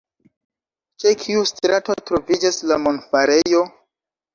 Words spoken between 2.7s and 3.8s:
la monfarejo?